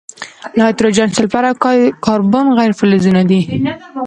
[0.57, 1.55] نایتروجن، سلفر، او
[2.05, 3.39] کاربن غیر فلزونه دي.